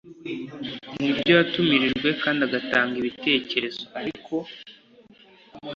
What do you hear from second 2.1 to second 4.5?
kandi agatanga ibitekerezo ariko